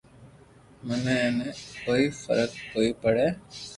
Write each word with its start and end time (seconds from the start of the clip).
مني 0.87 1.13
اي 1.21 1.27
تي 1.35 1.51
ڪوئي 1.83 2.05
فراڪ 2.21 2.51
ڪوئي 2.71 2.89
پڙي 3.01 3.27